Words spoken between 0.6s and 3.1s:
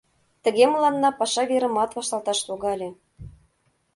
мыланна паша верымат вашталташ логале.